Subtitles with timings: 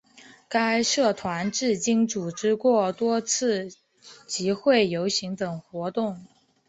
[0.49, 3.69] 该社团至今组织过多次
[4.25, 6.25] 集会游行等活动。